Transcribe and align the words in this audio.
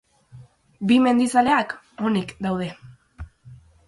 Bi 0.91 0.95
mendizaleak 1.03 1.75
onik 2.09 2.33
daude. 2.47 2.71